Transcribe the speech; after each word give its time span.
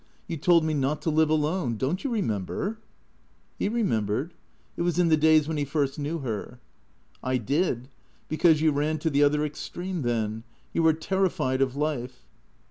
You 0.27 0.35
told 0.35 0.63
me 0.63 0.73
not 0.73 1.03
to 1.03 1.11
live 1.11 1.29
alone. 1.29 1.77
Don't 1.77 2.03
you 2.03 2.09
remember?" 2.09 2.79
He 3.59 3.69
remembered. 3.69 4.33
It 4.75 4.81
was 4.81 4.97
in 4.97 5.09
the 5.09 5.15
days 5.15 5.47
when 5.47 5.57
he 5.57 5.63
first 5.63 5.99
knew 5.99 6.17
her." 6.21 6.59
I 7.23 7.37
did. 7.37 7.87
Because 8.27 8.61
you 8.61 8.71
ran 8.71 8.97
to 8.97 9.11
the 9.11 9.21
other 9.21 9.45
extreme 9.45 10.01
then. 10.01 10.43
You 10.73 10.81
were 10.81 10.93
terrified 10.93 11.61
of 11.61 11.75
life." 11.75 12.25